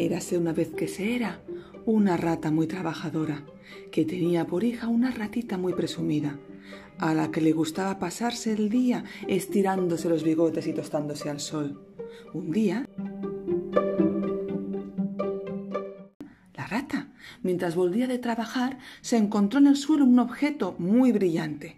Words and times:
Érase 0.00 0.38
una 0.38 0.54
vez 0.54 0.70
que 0.70 0.88
se 0.88 1.14
era 1.14 1.42
una 1.84 2.16
rata 2.16 2.50
muy 2.50 2.66
trabajadora, 2.66 3.44
que 3.92 4.06
tenía 4.06 4.46
por 4.46 4.64
hija 4.64 4.88
una 4.88 5.10
ratita 5.10 5.58
muy 5.58 5.74
presumida, 5.74 6.38
a 6.96 7.12
la 7.12 7.30
que 7.30 7.42
le 7.42 7.52
gustaba 7.52 7.98
pasarse 7.98 8.54
el 8.54 8.70
día 8.70 9.04
estirándose 9.28 10.08
los 10.08 10.24
bigotes 10.24 10.66
y 10.66 10.72
tostándose 10.72 11.28
al 11.28 11.38
sol. 11.38 11.86
Un 12.32 12.50
día, 12.50 12.88
la 16.54 16.66
rata, 16.66 17.12
mientras 17.42 17.74
volvía 17.74 18.06
de 18.06 18.18
trabajar, 18.18 18.78
se 19.02 19.18
encontró 19.18 19.58
en 19.58 19.66
el 19.66 19.76
suelo 19.76 20.06
un 20.06 20.18
objeto 20.18 20.76
muy 20.78 21.12
brillante. 21.12 21.76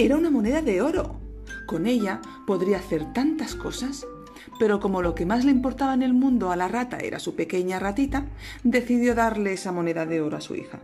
Era 0.00 0.16
una 0.16 0.30
moneda 0.30 0.62
de 0.62 0.80
oro. 0.80 1.16
Con 1.66 1.88
ella 1.88 2.20
podría 2.46 2.78
hacer 2.78 3.12
tantas 3.12 3.56
cosas. 3.56 4.06
Pero 4.60 4.78
como 4.78 5.02
lo 5.02 5.16
que 5.16 5.26
más 5.26 5.44
le 5.44 5.50
importaba 5.50 5.92
en 5.92 6.04
el 6.04 6.14
mundo 6.14 6.52
a 6.52 6.56
la 6.56 6.68
rata 6.68 6.98
era 6.98 7.18
su 7.18 7.34
pequeña 7.34 7.80
ratita, 7.80 8.26
decidió 8.62 9.16
darle 9.16 9.54
esa 9.54 9.72
moneda 9.72 10.06
de 10.06 10.20
oro 10.20 10.36
a 10.36 10.40
su 10.40 10.54
hija. 10.54 10.78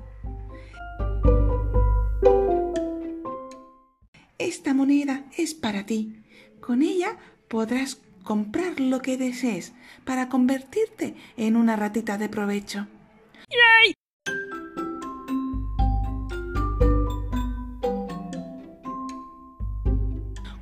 Esta 4.38 4.74
moneda 4.74 5.26
es 5.38 5.54
para 5.54 5.86
ti. 5.86 6.24
Con 6.60 6.82
ella 6.82 7.16
podrás 7.46 8.00
comprar 8.24 8.80
lo 8.80 9.00
que 9.00 9.16
desees 9.16 9.74
para 10.04 10.28
convertirte 10.28 11.14
en 11.36 11.54
una 11.54 11.76
ratita 11.76 12.18
de 12.18 12.28
provecho. 12.28 12.88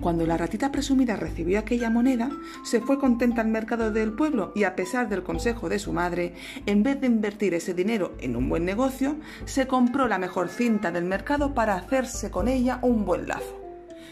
Cuando 0.03 0.27
la 0.27 0.37
ratita 0.37 0.73
presumida 0.73 1.15
recibió 1.15 1.61
aquella 1.61 1.89
moneda, 1.89 2.29
se 2.65 2.81
fue 2.81 2.99
contenta 2.99 3.41
al 3.41 3.47
mercado 3.47 3.93
del 3.93 4.13
pueblo 4.13 4.51
y 4.53 4.65
a 4.65 4.75
pesar 4.75 5.09
del 5.09 5.23
consejo 5.23 5.69
de 5.69 5.79
su 5.79 5.93
madre, 5.93 6.35
en 6.67 6.83
vez 6.83 7.01
de 7.01 7.07
invertir 7.07 7.55
ese 7.55 7.73
dinero 7.73 8.13
en 8.19 8.35
un 8.35 8.49
buen 8.49 8.65
negocio, 8.65 9.15
se 9.45 9.69
compró 9.69 10.09
la 10.09 10.19
mejor 10.19 10.49
cinta 10.49 10.91
del 10.91 11.05
mercado 11.05 11.55
para 11.55 11.77
hacerse 11.77 12.33
con 12.33 12.49
ella 12.49 12.81
un 12.83 13.05
buen 13.05 13.29
lazo, 13.29 13.61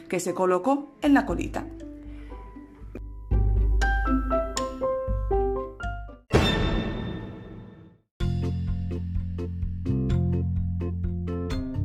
que 0.09 0.21
se 0.21 0.33
colocó 0.33 0.95
en 1.03 1.13
la 1.13 1.27
colita. 1.27 1.67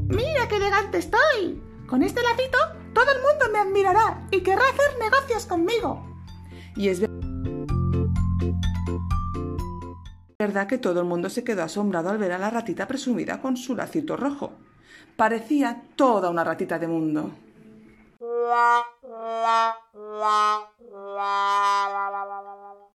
¡Mira 0.10 0.48
qué 0.48 0.58
elegante 0.58 1.00
estoy! 1.00 1.60
Con 1.88 2.04
este 2.04 2.22
lacito 2.22 2.75
todo 2.96 3.12
el 3.12 3.22
mundo 3.22 3.46
me 3.52 3.60
admirará 3.60 4.26
y 4.32 4.42
querrá 4.42 4.64
hacer 4.70 4.98
negocios 4.98 5.46
conmigo. 5.46 6.04
Y 6.76 6.88
es 6.88 7.02
verdad 10.40 10.68
que 10.68 10.78
todo 10.78 11.02
el 11.02 11.06
mundo 11.06 11.30
se 11.30 11.44
quedó 11.44 11.64
asombrado 11.64 12.10
al 12.10 12.18
ver 12.18 12.32
a 12.32 12.40
la 12.40 12.50
ratita 12.50 12.88
presumida 12.88 13.42
con 13.42 13.58
su 13.58 13.76
lacito 13.76 14.16
rojo. 14.16 14.54
Parecía 15.16 15.84
toda 15.96 16.30
una 16.30 16.44
ratita 16.44 16.80
de 16.80 16.88
mundo. 16.88 17.32